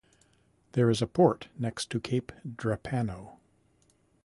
[0.71, 3.37] There is a port next to Cape Drepano.